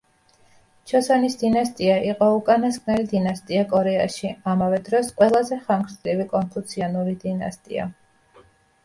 [0.91, 7.87] ჩოსონის დინასტია იყო უკანასკნელი დინასტია კორეაში, ამავე დროს ყველაზე ხანგრძლივი კონფუციანური დინასტია.